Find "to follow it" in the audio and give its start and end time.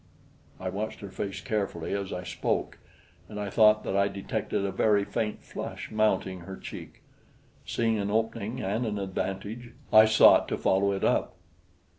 10.47-11.03